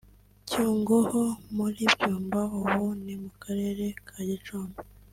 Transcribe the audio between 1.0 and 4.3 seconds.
ho muri Byumba (Ubu ni mu Karere ka